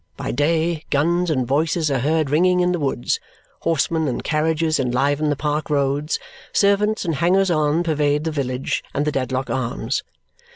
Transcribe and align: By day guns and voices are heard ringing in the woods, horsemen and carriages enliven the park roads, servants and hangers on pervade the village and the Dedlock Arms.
By 0.17 0.31
day 0.31 0.83
guns 0.89 1.29
and 1.29 1.45
voices 1.45 1.91
are 1.91 1.99
heard 1.99 2.31
ringing 2.31 2.59
in 2.61 2.71
the 2.71 2.79
woods, 2.79 3.19
horsemen 3.59 4.07
and 4.07 4.23
carriages 4.23 4.79
enliven 4.79 5.29
the 5.29 5.35
park 5.35 5.69
roads, 5.69 6.17
servants 6.51 7.05
and 7.05 7.13
hangers 7.13 7.51
on 7.51 7.83
pervade 7.83 8.23
the 8.23 8.31
village 8.31 8.83
and 8.95 9.05
the 9.05 9.11
Dedlock 9.11 9.51
Arms. 9.51 10.01